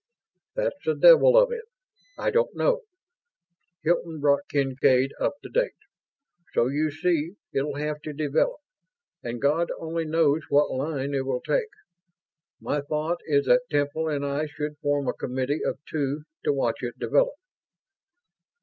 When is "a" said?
15.07-15.13